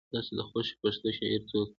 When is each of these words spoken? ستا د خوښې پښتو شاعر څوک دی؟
ستا 0.25 0.33
د 0.37 0.39
خوښې 0.49 0.73
پښتو 0.81 1.07
شاعر 1.17 1.41
څوک 1.49 1.67
دی؟ 1.67 1.69